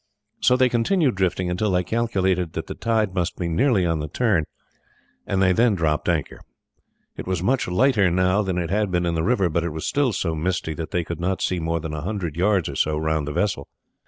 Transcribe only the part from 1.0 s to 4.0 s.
drifting until they calculated that the tide must be nearly on